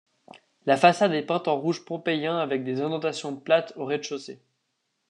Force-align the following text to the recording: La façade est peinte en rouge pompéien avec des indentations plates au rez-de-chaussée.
La 0.65 0.77
façade 0.77 1.13
est 1.13 1.21
peinte 1.21 1.47
en 1.47 1.59
rouge 1.59 1.85
pompéien 1.85 2.35
avec 2.39 2.63
des 2.63 2.81
indentations 2.81 3.35
plates 3.35 3.73
au 3.75 3.85
rez-de-chaussée. 3.85 4.41